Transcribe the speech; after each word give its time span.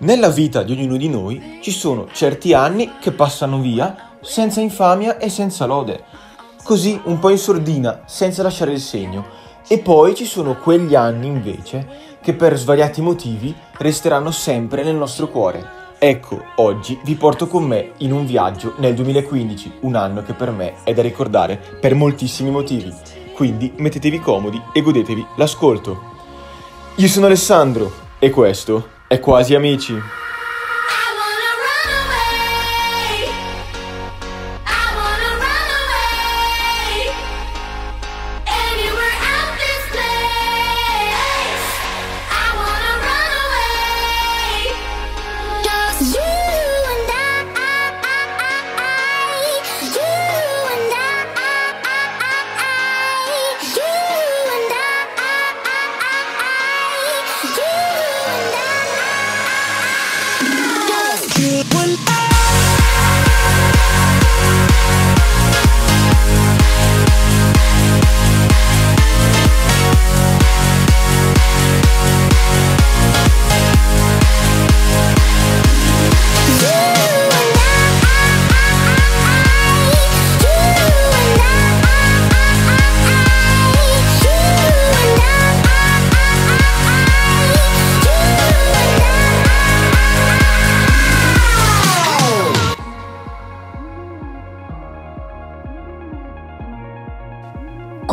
Nella 0.00 0.28
vita 0.28 0.62
di 0.62 0.72
ognuno 0.72 0.96
di 0.96 1.08
noi 1.08 1.58
ci 1.60 1.72
sono 1.72 2.06
certi 2.12 2.52
anni 2.52 2.92
che 3.00 3.10
passano 3.10 3.60
via 3.60 4.16
senza 4.20 4.60
infamia 4.60 5.18
e 5.18 5.28
senza 5.28 5.66
lode, 5.66 6.04
così 6.62 7.00
un 7.04 7.18
po' 7.18 7.30
in 7.30 7.38
sordina, 7.38 8.02
senza 8.06 8.42
lasciare 8.42 8.72
il 8.72 8.80
segno. 8.80 9.26
E 9.66 9.78
poi 9.78 10.14
ci 10.14 10.24
sono 10.24 10.56
quegli 10.56 10.94
anni 10.94 11.26
invece 11.26 11.86
che 12.22 12.32
per 12.34 12.56
svariati 12.56 13.00
motivi 13.00 13.54
resteranno 13.78 14.30
sempre 14.30 14.82
nel 14.82 14.94
nostro 14.94 15.28
cuore. 15.28 15.76
Ecco, 15.98 16.42
oggi 16.56 16.98
vi 17.04 17.16
porto 17.16 17.48
con 17.48 17.64
me 17.64 17.92
in 17.98 18.12
un 18.12 18.24
viaggio 18.24 18.74
nel 18.78 18.94
2015, 18.94 19.78
un 19.80 19.96
anno 19.96 20.22
che 20.22 20.32
per 20.32 20.50
me 20.52 20.74
è 20.84 20.94
da 20.94 21.02
ricordare 21.02 21.60
per 21.80 21.94
moltissimi 21.94 22.50
motivi. 22.50 22.94
Quindi 23.34 23.72
mettetevi 23.76 24.20
comodi 24.20 24.60
e 24.72 24.80
godetevi 24.80 25.26
l'ascolto. 25.36 26.16
Io 26.96 27.08
sono 27.08 27.26
Alessandro 27.26 28.06
e 28.20 28.30
questo 28.30 28.88
è 29.06 29.20
Quasi 29.20 29.54
Amici. 29.54 29.94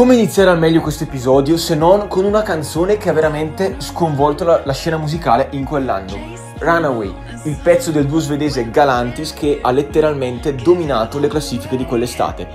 Come 0.06 0.18
iniziare 0.18 0.52
al 0.52 0.60
meglio 0.60 0.82
questo 0.82 1.04
episodio 1.04 1.58
se 1.58 1.74
non 1.74 2.08
con 2.08 2.26
una 2.26 2.44
canzone 2.44 2.98
che 2.98 3.10
ha 3.10 3.12
veramente 3.12 3.78
sconvolto 3.80 4.44
la, 4.44 4.62
la, 4.64 4.72
scena 4.72 4.98
musicale 4.98 5.48
in 5.54 5.64
quell'anno? 5.64 6.14
Runaway, 6.60 7.12
il 7.46 7.58
pezzo 7.58 7.90
del 7.90 8.06
duo 8.06 8.20
svedese 8.20 8.70
Galantis 8.70 9.34
che 9.34 9.58
ha 9.64 9.72
letteralmente 9.72 10.54
dominato 10.54 11.18
le 11.18 11.28
classifiche 11.28 11.76
di 11.76 11.86
quell'estate. 11.86 12.48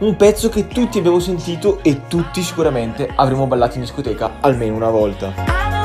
Un 0.00 0.16
pezzo 0.16 0.48
che 0.48 0.66
tutti 0.66 0.98
abbiamo 0.98 1.20
sentito 1.20 1.78
e 1.84 2.08
tutti 2.08 2.42
sicuramente 2.42 3.08
avremo 3.14 3.46
ballato 3.46 3.76
in 3.76 3.82
discoteca 3.82 4.38
almeno 4.40 4.74
una 4.74 4.90
volta. 4.90 5.75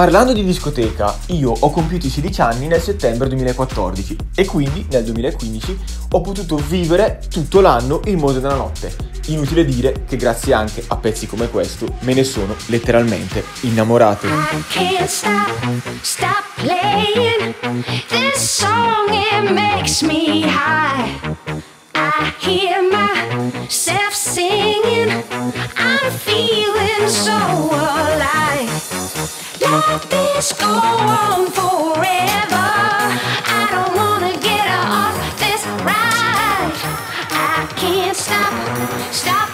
Parlando 0.00 0.32
di 0.32 0.42
discoteca, 0.42 1.14
io 1.26 1.52
ho 1.52 1.70
compiuto 1.70 2.06
i 2.06 2.08
16 2.08 2.40
anni 2.40 2.66
nel 2.68 2.80
settembre 2.80 3.28
2014 3.28 4.16
e 4.34 4.46
quindi 4.46 4.86
nel 4.88 5.04
2015 5.04 5.78
ho 6.12 6.22
potuto 6.22 6.56
vivere 6.56 7.20
tutto 7.28 7.60
l'anno 7.60 8.00
il 8.06 8.16
mondo 8.16 8.40
della 8.40 8.54
notte. 8.54 8.96
Inutile 9.26 9.62
dire 9.62 10.04
che 10.08 10.16
grazie 10.16 10.54
anche 10.54 10.82
a 10.86 10.96
pezzi 10.96 11.26
come 11.26 11.50
questo 11.50 11.84
me 12.00 12.14
ne 12.14 12.24
sono 12.24 12.56
letteralmente 12.68 13.44
innamorato. 13.60 14.26
I 14.26 14.64
can't 14.70 15.06
stop, 15.06 15.50
stop 16.00 16.44
playing 16.54 17.54
this 18.08 18.38
song, 18.38 19.52
makes 19.52 20.00
me 20.00 20.46
high. 20.46 21.20
I 21.92 22.32
hear 22.38 22.80
myself 22.90 24.14
singing, 24.14 25.22
I'm 25.76 26.10
feeling 26.24 27.06
so 27.06 27.68
alive. 27.70 28.79
Stop, 39.12 39.49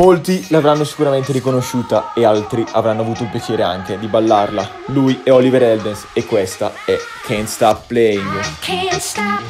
Molti 0.00 0.46
l'avranno 0.48 0.84
sicuramente 0.84 1.30
riconosciuta 1.30 2.14
e 2.14 2.24
altri 2.24 2.64
avranno 2.72 3.02
avuto 3.02 3.22
il 3.22 3.28
piacere 3.28 3.64
anche 3.64 3.98
di 3.98 4.06
ballarla. 4.06 4.66
Lui 4.86 5.20
è 5.22 5.30
Oliver 5.30 5.62
Eldens 5.62 6.06
e 6.14 6.24
questa 6.24 6.72
è 6.86 6.96
Can't 7.26 7.46
Stop 7.46 7.86
Playing. 7.86 8.40
Can't 8.60 8.94
stop, 8.94 9.42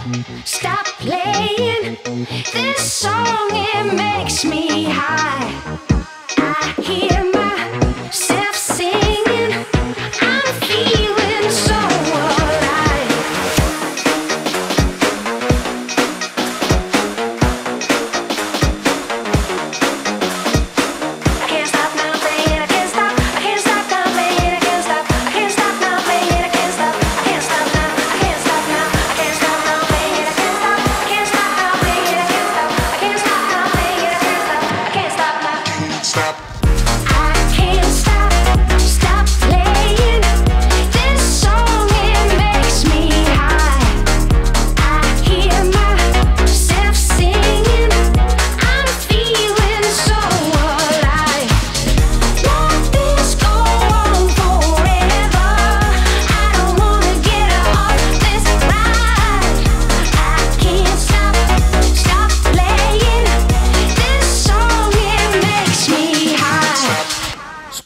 stop 0.42 0.92
playing. 0.98 1.96
This 2.50 2.80
song 2.80 3.52
it 3.52 3.92
makes 3.92 4.42
me 4.42 4.86
high. 4.86 5.89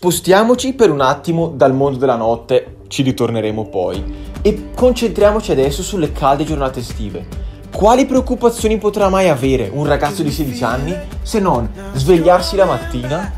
Spostiamoci 0.05 0.75
per 0.75 0.91
un 0.91 1.01
attimo 1.01 1.49
dal 1.49 1.73
mondo 1.73 1.97
della 1.97 2.17
notte, 2.17 2.77
ci 2.89 3.01
ritorneremo 3.01 3.71
poi, 3.71 4.05
e 4.43 4.67
concentriamoci 4.75 5.51
adesso 5.51 5.83
sulle 5.83 6.13
calde 6.13 6.45
giornate 6.45 6.81
estive. 6.81 7.27
Quali 7.75 8.05
preoccupazioni 8.05 8.77
potrà 8.77 9.09
mai 9.09 9.31
avere 9.31 9.71
un 9.73 9.87
ragazzo 9.87 10.23
di 10.23 10.31
16 10.31 10.63
anni 10.63 10.95
se 11.23 11.41
non 11.41 11.67
svegliarsi 11.95 12.55
la 12.55 12.67
mattina 12.67 13.33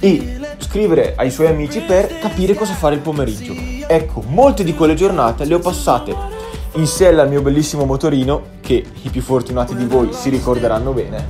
e 0.00 0.40
scrivere 0.56 1.12
ai 1.18 1.30
suoi 1.30 1.48
amici 1.48 1.80
per 1.80 2.18
capire 2.18 2.54
cosa 2.54 2.72
fare 2.72 2.94
il 2.94 3.02
pomeriggio? 3.02 3.52
Ecco, 3.86 4.22
molte 4.26 4.64
di 4.64 4.74
quelle 4.74 4.94
giornate 4.94 5.44
le 5.44 5.52
ho 5.52 5.58
passate 5.58 6.16
in 6.76 6.86
sella 6.86 7.22
al 7.22 7.28
mio 7.28 7.42
bellissimo 7.42 7.84
motorino, 7.84 8.54
che 8.62 8.82
i 9.02 9.10
più 9.10 9.20
fortunati 9.20 9.76
di 9.76 9.84
voi 9.84 10.14
si 10.14 10.30
ricorderanno 10.30 10.92
bene, 10.92 11.26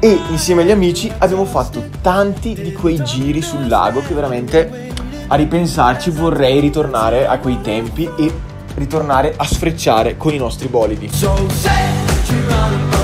e 0.00 0.20
insieme 0.30 0.62
agli 0.62 0.70
amici 0.70 1.10
abbiamo 1.18 1.44
fatto 1.44 1.84
tanti 2.00 2.54
di 2.54 2.72
quei 2.72 3.02
giri 3.02 3.42
sul 3.42 3.66
lago 3.66 4.02
che 4.02 4.14
veramente 4.14 4.92
a 5.28 5.34
ripensarci 5.34 6.10
vorrei 6.10 6.60
ritornare 6.60 7.26
a 7.26 7.38
quei 7.38 7.60
tempi 7.60 8.08
e 8.16 8.32
ritornare 8.74 9.34
a 9.36 9.44
sfrecciare 9.44 10.16
con 10.16 10.32
i 10.34 10.38
nostri 10.38 10.68
bolidi. 10.68 11.08
So 11.10 12.95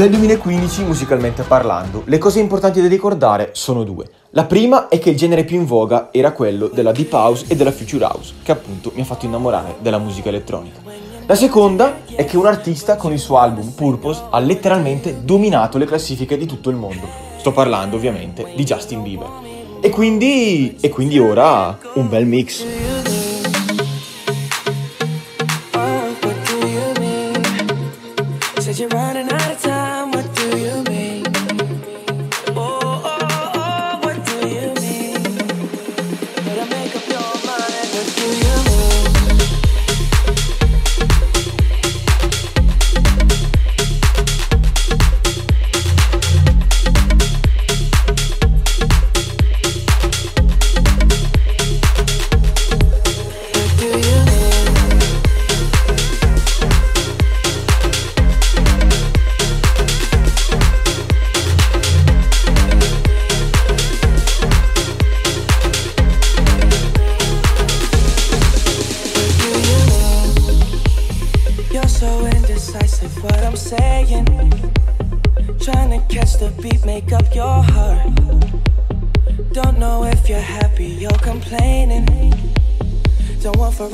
Del 0.00 0.08
2015 0.08 0.84
musicalmente 0.84 1.42
parlando, 1.42 2.04
le 2.06 2.16
cose 2.16 2.40
importanti 2.40 2.80
da 2.80 2.88
ricordare 2.88 3.50
sono 3.52 3.84
due. 3.84 4.08
La 4.30 4.46
prima 4.46 4.88
è 4.88 4.98
che 4.98 5.10
il 5.10 5.16
genere 5.18 5.44
più 5.44 5.58
in 5.58 5.66
voga 5.66 6.08
era 6.10 6.32
quello 6.32 6.68
della 6.68 6.90
deep 6.90 7.12
house 7.12 7.44
e 7.48 7.54
della 7.54 7.70
future 7.70 8.06
house, 8.06 8.32
che 8.42 8.50
appunto 8.50 8.92
mi 8.94 9.02
ha 9.02 9.04
fatto 9.04 9.26
innamorare 9.26 9.76
della 9.80 9.98
musica 9.98 10.30
elettronica. 10.30 10.80
La 11.26 11.34
seconda 11.34 11.96
è 12.14 12.24
che 12.24 12.38
un 12.38 12.46
artista 12.46 12.96
con 12.96 13.12
il 13.12 13.18
suo 13.18 13.36
album 13.36 13.72
Purpose 13.72 14.22
ha 14.30 14.38
letteralmente 14.38 15.22
dominato 15.22 15.76
le 15.76 15.84
classifiche 15.84 16.38
di 16.38 16.46
tutto 16.46 16.70
il 16.70 16.76
mondo. 16.76 17.06
Sto 17.36 17.52
parlando 17.52 17.96
ovviamente 17.96 18.54
di 18.56 18.64
Justin 18.64 19.02
Bieber. 19.02 19.28
E 19.82 19.90
quindi, 19.90 20.78
e 20.80 20.88
quindi 20.88 21.18
ora 21.18 21.78
un 21.96 22.08
bel 22.08 22.24
mix.– 22.24 22.64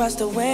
across 0.06 0.14
the 0.14 0.28
way 0.28 0.45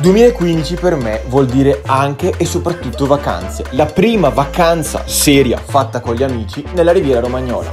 2015 0.00 0.74
per 0.76 0.96
me 0.96 1.22
vuol 1.26 1.46
dire 1.46 1.82
anche 1.84 2.32
e 2.36 2.46
soprattutto 2.46 3.06
vacanze. 3.06 3.64
La 3.70 3.84
prima 3.86 4.30
vacanza 4.30 5.02
seria 5.06 5.58
fatta 5.58 6.00
con 6.00 6.14
gli 6.14 6.22
amici 6.22 6.64
nella 6.72 6.92
Riviera 6.92 7.20
Romagnola. 7.20 7.70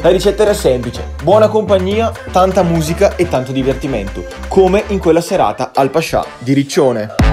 La 0.00 0.10
ricetta 0.10 0.42
era 0.42 0.54
semplice, 0.54 1.14
buona 1.22 1.48
compagnia, 1.48 2.12
tanta 2.30 2.62
musica 2.62 3.16
e 3.16 3.28
tanto 3.28 3.52
divertimento, 3.52 4.24
come 4.48 4.84
in 4.88 4.98
quella 4.98 5.20
serata 5.20 5.70
al 5.74 5.90
Pascià 5.90 6.24
di 6.38 6.52
Riccione. 6.52 7.27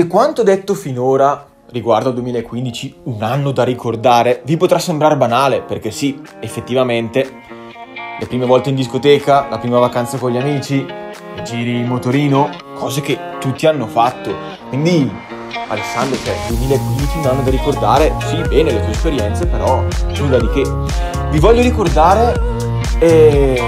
Se 0.00 0.06
quanto 0.06 0.42
detto 0.42 0.72
finora 0.72 1.46
riguardo 1.72 2.08
al 2.08 2.14
2015, 2.14 3.00
un 3.02 3.22
anno 3.22 3.50
da 3.50 3.64
ricordare, 3.64 4.40
vi 4.46 4.56
potrà 4.56 4.78
sembrare 4.78 5.14
banale, 5.14 5.60
perché 5.60 5.90
sì, 5.90 6.18
effettivamente, 6.40 7.30
le 8.18 8.26
prime 8.26 8.46
volte 8.46 8.70
in 8.70 8.76
discoteca, 8.76 9.48
la 9.50 9.58
prima 9.58 9.78
vacanza 9.78 10.16
con 10.16 10.30
gli 10.30 10.38
amici, 10.38 10.76
i 10.76 11.44
giri 11.44 11.80
in 11.80 11.84
motorino, 11.84 12.48
cose 12.76 13.02
che 13.02 13.18
tutti 13.40 13.66
hanno 13.66 13.86
fatto. 13.86 14.34
Quindi, 14.70 15.12
Alessandro, 15.68 16.16
cioè, 16.24 16.34
2015, 16.48 17.18
un 17.18 17.26
anno 17.26 17.42
da 17.42 17.50
ricordare, 17.50 18.14
sì, 18.20 18.40
bene 18.48 18.72
le 18.72 18.80
tue 18.80 18.92
esperienze, 18.92 19.44
però 19.44 19.84
nulla 20.18 20.38
di 20.38 20.48
che. 20.48 20.62
Vi 21.28 21.38
voglio 21.38 21.60
ricordare 21.60 22.40
eh, 23.00 23.60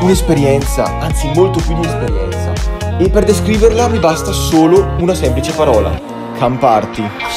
un'esperienza, 0.00 1.00
anzi 1.00 1.28
molto 1.34 1.58
più 1.58 1.74
di 1.74 1.84
esperienza 1.84 2.81
e 3.02 3.10
per 3.10 3.24
descriverla 3.24 3.88
mi 3.88 3.98
basta 3.98 4.30
solo 4.30 4.94
una 5.00 5.14
semplice 5.14 5.52
parola, 5.52 6.00
camparti. 6.38 7.31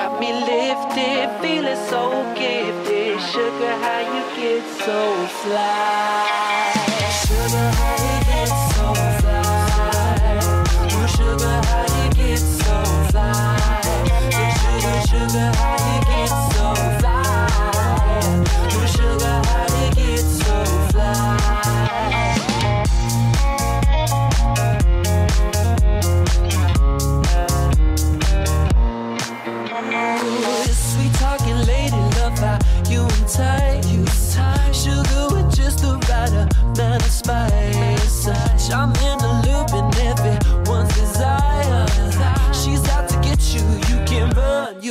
Got 0.00 0.18
me 0.18 0.32
lifted, 0.32 1.28
feeling 1.42 1.76
so 1.90 2.02
gifted. 2.34 3.20
Sugar, 3.20 3.74
how 3.84 4.00
you 4.14 4.22
get 4.40 4.64
so 4.84 5.26
fly? 5.42 6.69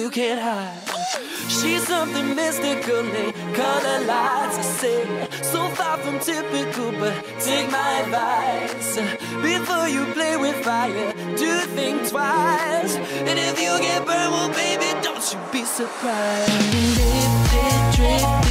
You 0.10 0.14
can't 0.14 0.42
hide. 0.42 0.82
She's 1.50 1.86
something 1.86 2.36
mystical, 2.36 3.04
they 3.04 3.32
color 3.54 4.00
lights. 4.06 4.58
I 4.58 4.62
say, 4.82 5.28
so 5.44 5.70
far 5.70 5.98
from 5.98 6.20
typical, 6.20 6.92
but 6.94 7.14
take 7.40 7.70
my 7.70 8.00
advice. 8.02 8.96
Before 9.42 9.88
you 9.88 10.06
play 10.14 10.36
with 10.38 10.56
fire, 10.64 11.14
do 11.38 11.60
think 11.76 12.10
twice. 12.10 12.96
And 13.30 13.38
if 13.38 13.62
you 13.62 13.72
get 13.80 14.06
burned, 14.06 14.32
well, 14.34 14.50
baby, 14.50 14.90
don't 15.04 15.26
you 15.32 15.40
be 15.52 15.64
surprised. 15.64 16.74
Lifted, 16.98 17.96
drifting 17.96 18.26
higher 18.26 18.49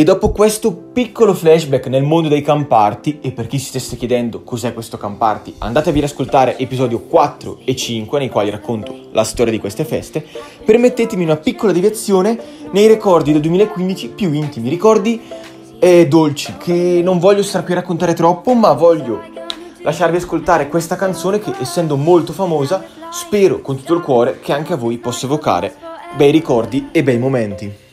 E 0.00 0.02
dopo 0.02 0.32
questo 0.32 0.72
piccolo 0.72 1.34
flashback 1.34 1.88
nel 1.88 2.04
mondo 2.04 2.28
dei 2.28 2.40
camparty, 2.40 3.18
e 3.20 3.32
per 3.32 3.46
chi 3.46 3.58
si 3.58 3.66
stesse 3.66 3.96
chiedendo 3.96 4.42
cos'è 4.42 4.72
questo 4.72 4.96
camparty, 4.96 5.56
andatevi 5.58 5.98
ad 5.98 6.04
ascoltare 6.04 6.56
episodio 6.56 7.00
4 7.00 7.58
e 7.66 7.76
5 7.76 8.18
nei 8.18 8.30
quali 8.30 8.48
racconto 8.48 9.10
la 9.12 9.24
storia 9.24 9.52
di 9.52 9.58
queste 9.58 9.84
feste, 9.84 10.24
permettetemi 10.64 11.22
una 11.22 11.36
piccola 11.36 11.72
deviazione 11.72 12.38
nei 12.70 12.88
ricordi 12.88 13.32
del 13.32 13.42
2015 13.42 14.08
più 14.08 14.32
intimi, 14.32 14.70
ricordi 14.70 15.20
eh, 15.78 16.08
dolci 16.08 16.54
che 16.56 17.02
non 17.04 17.18
voglio 17.18 17.42
stare 17.42 17.64
qui 17.64 17.74
a 17.74 17.80
raccontare 17.80 18.14
troppo, 18.14 18.54
ma 18.54 18.72
voglio 18.72 19.20
lasciarvi 19.82 20.16
ascoltare 20.16 20.70
questa 20.70 20.96
canzone 20.96 21.40
che 21.40 21.52
essendo 21.60 21.96
molto 21.96 22.32
famosa, 22.32 22.82
spero 23.10 23.60
con 23.60 23.76
tutto 23.76 23.92
il 23.92 24.00
cuore 24.00 24.40
che 24.40 24.54
anche 24.54 24.72
a 24.72 24.76
voi 24.76 24.96
possa 24.96 25.26
evocare 25.26 25.74
bei 26.16 26.30
ricordi 26.30 26.88
e 26.90 27.02
bei 27.02 27.18
momenti. 27.18 27.88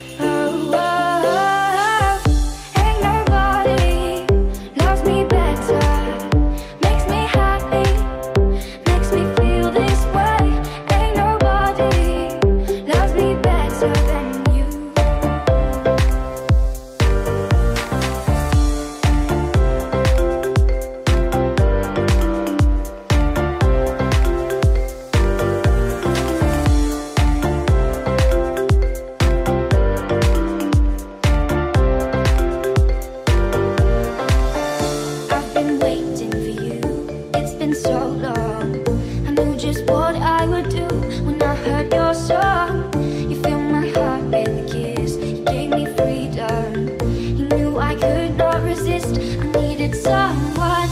Someone. 50.07 50.89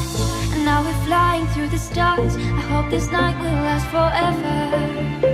And 0.54 0.66
now 0.66 0.84
we're 0.84 1.06
flying 1.06 1.48
through 1.54 1.70
the 1.70 1.78
stars. 1.78 2.36
I 2.36 2.62
hope 2.72 2.90
this 2.90 3.12
night 3.12 3.38
will 3.42 3.60
last 3.68 3.88
forever. 3.96 5.25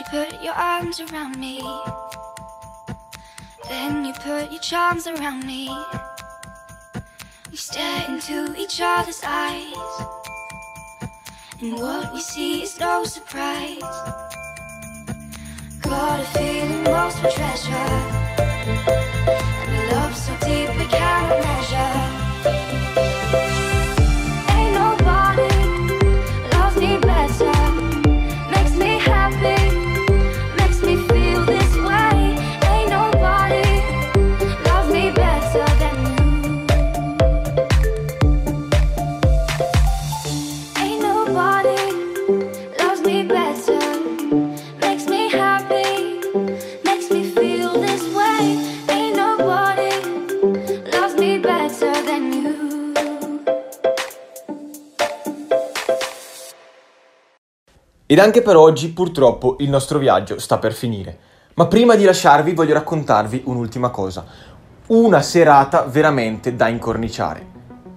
You 0.00 0.06
put 0.10 0.42
your 0.42 0.54
arms 0.54 1.00
around 1.00 1.38
me. 1.38 1.60
Then 3.68 4.04
you 4.04 4.12
put 4.14 4.50
your 4.50 4.60
charms 4.60 5.06
around 5.06 5.46
me. 5.46 5.68
We 7.50 7.56
stare 7.56 8.04
into 8.08 8.54
each 8.58 8.80
other's 8.82 9.20
eyes. 9.24 9.74
And 11.60 11.74
what 11.74 12.12
we 12.12 12.20
see 12.20 12.62
is 12.64 12.80
no 12.80 13.04
surprise. 13.04 13.80
Got 15.82 16.20
a 16.20 16.24
feeling 16.34 16.84
lost 16.84 17.18
for 17.20 17.30
treasure. 17.30 17.92
And 19.62 19.76
a 19.76 19.94
love 19.94 20.16
so 20.16 20.32
deep 20.46 20.68
we 20.78 20.86
cannot 20.86 21.38
measure. 21.44 22.15
Ed 58.16 58.22
anche 58.22 58.40
per 58.40 58.56
oggi 58.56 58.92
purtroppo 58.92 59.56
il 59.58 59.68
nostro 59.68 59.98
viaggio 59.98 60.38
sta 60.38 60.56
per 60.56 60.72
finire. 60.72 61.18
Ma 61.52 61.66
prima 61.66 61.96
di 61.96 62.04
lasciarvi 62.04 62.54
voglio 62.54 62.72
raccontarvi 62.72 63.42
un'ultima 63.44 63.90
cosa. 63.90 64.24
Una 64.86 65.20
serata 65.20 65.82
veramente 65.82 66.56
da 66.56 66.68
incorniciare. 66.68 67.46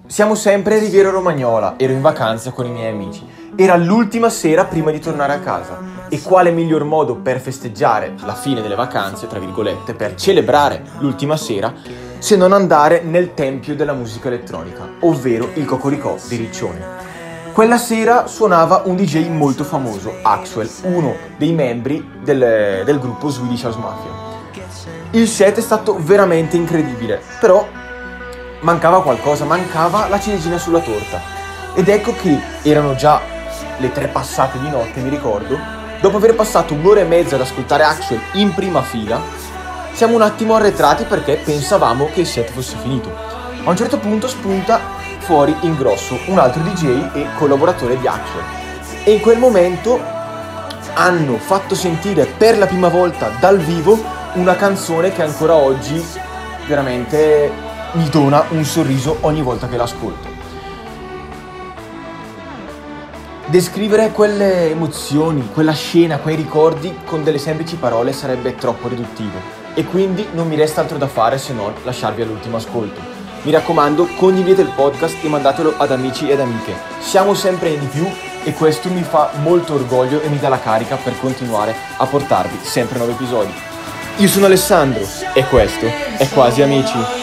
Siamo 0.06 0.34
sempre 0.34 0.76
a 0.76 0.78
Riviera 0.78 1.08
Romagnola, 1.08 1.76
ero 1.78 1.94
in 1.94 2.02
vacanza 2.02 2.50
con 2.50 2.66
i 2.66 2.70
miei 2.70 2.92
amici. 2.92 3.26
Era 3.56 3.78
l'ultima 3.78 4.28
sera 4.28 4.66
prima 4.66 4.90
di 4.90 5.00
tornare 5.00 5.32
a 5.32 5.40
casa. 5.40 5.78
E 6.10 6.20
quale 6.20 6.50
miglior 6.50 6.84
modo 6.84 7.14
per 7.14 7.40
festeggiare 7.40 8.12
la 8.26 8.34
fine 8.34 8.60
delle 8.60 8.74
vacanze, 8.74 9.26
tra 9.26 9.38
virgolette, 9.38 9.94
per 9.94 10.16
celebrare 10.16 10.82
l'ultima 10.98 11.38
sera, 11.38 11.72
se 12.18 12.36
non 12.36 12.52
andare 12.52 13.00
nel 13.00 13.32
tempio 13.32 13.74
della 13.74 13.94
musica 13.94 14.28
elettronica, 14.28 14.86
ovvero 15.00 15.48
il 15.54 15.64
Cocoricò 15.64 16.14
di 16.28 16.36
Riccione. 16.36 16.99
Quella 17.52 17.78
sera 17.78 18.28
suonava 18.28 18.82
un 18.84 18.94
DJ 18.94 19.28
molto 19.28 19.64
famoso, 19.64 20.14
Axwell, 20.22 20.70
uno 20.82 21.16
dei 21.36 21.52
membri 21.52 22.18
del, 22.22 22.82
del 22.84 22.98
gruppo 23.00 23.28
Swedish 23.28 23.64
House 23.64 23.78
Mafia. 23.78 24.10
Il 25.10 25.26
set 25.26 25.58
è 25.58 25.60
stato 25.60 25.96
veramente 25.98 26.56
incredibile, 26.56 27.20
però 27.40 27.66
mancava 28.60 29.02
qualcosa, 29.02 29.44
mancava 29.44 30.08
la 30.08 30.20
ciliegina 30.20 30.58
sulla 30.58 30.78
torta. 30.78 31.20
Ed 31.74 31.88
ecco 31.88 32.14
che 32.14 32.38
erano 32.62 32.94
già 32.94 33.20
le 33.78 33.90
tre 33.90 34.06
passate 34.06 34.60
di 34.60 34.68
notte, 34.68 35.00
mi 35.00 35.08
ricordo, 35.08 35.58
dopo 36.00 36.18
aver 36.18 36.36
passato 36.36 36.74
un'ora 36.74 37.00
e 37.00 37.04
mezza 37.04 37.34
ad 37.34 37.40
ascoltare 37.40 37.82
Axwell 37.82 38.20
in 38.34 38.54
prima 38.54 38.82
fila, 38.82 39.20
siamo 39.92 40.14
un 40.14 40.22
attimo 40.22 40.54
arretrati 40.54 41.02
perché 41.04 41.34
pensavamo 41.34 42.10
che 42.12 42.20
il 42.20 42.26
set 42.26 42.50
fosse 42.52 42.76
finito. 42.80 43.12
A 43.64 43.68
un 43.68 43.76
certo 43.76 43.98
punto 43.98 44.28
spunta 44.28 44.98
fuori 45.20 45.54
in 45.60 45.76
grosso 45.76 46.18
un 46.26 46.38
altro 46.38 46.62
DJ 46.62 47.14
e 47.14 47.26
collaboratore 47.36 47.98
di 47.98 48.06
Axwell. 48.06 48.44
E 49.04 49.12
in 49.12 49.20
quel 49.20 49.38
momento 49.38 50.00
hanno 50.94 51.36
fatto 51.38 51.74
sentire 51.74 52.26
per 52.26 52.58
la 52.58 52.66
prima 52.66 52.88
volta 52.88 53.30
dal 53.40 53.58
vivo 53.58 53.98
una 54.34 54.56
canzone 54.56 55.12
che 55.12 55.22
ancora 55.22 55.54
oggi 55.54 56.04
veramente 56.66 57.50
mi 57.92 58.08
dona 58.08 58.44
un 58.50 58.64
sorriso 58.64 59.18
ogni 59.20 59.42
volta 59.42 59.68
che 59.68 59.76
l'ascolto. 59.76 60.28
Descrivere 63.46 64.12
quelle 64.12 64.70
emozioni, 64.70 65.48
quella 65.52 65.72
scena, 65.72 66.18
quei 66.18 66.36
ricordi 66.36 66.98
con 67.04 67.24
delle 67.24 67.38
semplici 67.38 67.76
parole 67.76 68.12
sarebbe 68.12 68.54
troppo 68.54 68.86
riduttivo 68.86 69.38
e 69.74 69.84
quindi 69.84 70.28
non 70.32 70.46
mi 70.46 70.54
resta 70.54 70.82
altro 70.82 70.98
da 70.98 71.08
fare 71.08 71.36
se 71.38 71.52
non 71.52 71.72
lasciarvi 71.82 72.22
all'ultimo 72.22 72.56
ascolto. 72.56 73.19
Mi 73.42 73.52
raccomando, 73.52 74.06
condividete 74.16 74.60
il 74.60 74.72
podcast 74.74 75.16
e 75.24 75.28
mandatelo 75.28 75.74
ad 75.78 75.90
amici 75.90 76.28
ed 76.28 76.40
amiche. 76.40 76.74
Siamo 76.98 77.32
sempre 77.32 77.78
di 77.78 77.86
più 77.86 78.06
e 78.44 78.52
questo 78.52 78.90
mi 78.90 79.02
fa 79.02 79.30
molto 79.40 79.74
orgoglio 79.74 80.20
e 80.20 80.28
mi 80.28 80.38
dà 80.38 80.50
la 80.50 80.60
carica 80.60 80.96
per 80.96 81.18
continuare 81.18 81.74
a 81.96 82.06
portarvi 82.06 82.58
sempre 82.62 82.98
nuovi 82.98 83.12
episodi. 83.14 83.52
Io 84.18 84.28
sono 84.28 84.44
Alessandro 84.44 85.02
e 85.32 85.46
questo 85.46 85.86
è 85.86 86.28
Quasi 86.28 86.60
Amici. 86.60 87.19